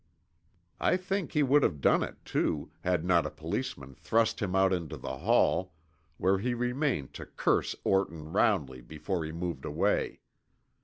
[0.79, 4.73] I think he would have done it, too, had not a policeman thrust him out
[4.73, 5.73] into the hall,
[6.17, 10.21] where he remained to curse Orton roundly before he moved away.